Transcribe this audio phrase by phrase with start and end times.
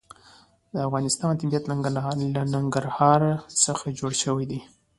[0.73, 1.75] د افغانستان طبیعت له
[2.53, 3.21] ننګرهار
[3.63, 4.59] څخه جوړ شوی دی.